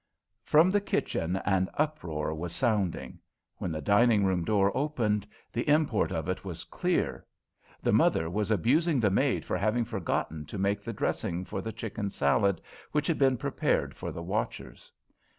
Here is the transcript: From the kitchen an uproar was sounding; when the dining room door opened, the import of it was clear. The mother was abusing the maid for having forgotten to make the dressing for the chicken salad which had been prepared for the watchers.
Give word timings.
From 0.43 0.71
the 0.71 0.81
kitchen 0.81 1.35
an 1.45 1.69
uproar 1.75 2.33
was 2.33 2.55
sounding; 2.55 3.19
when 3.57 3.71
the 3.71 3.83
dining 3.83 4.25
room 4.25 4.43
door 4.43 4.75
opened, 4.75 5.27
the 5.53 5.61
import 5.69 6.11
of 6.11 6.27
it 6.27 6.43
was 6.43 6.63
clear. 6.63 7.23
The 7.83 7.91
mother 7.93 8.27
was 8.27 8.49
abusing 8.49 8.99
the 8.99 9.11
maid 9.11 9.45
for 9.45 9.59
having 9.59 9.85
forgotten 9.85 10.47
to 10.47 10.57
make 10.57 10.83
the 10.83 10.91
dressing 10.91 11.45
for 11.45 11.61
the 11.61 11.71
chicken 11.71 12.09
salad 12.09 12.61
which 12.91 13.05
had 13.05 13.19
been 13.19 13.37
prepared 13.37 13.93
for 13.95 14.11
the 14.11 14.23
watchers. 14.23 14.91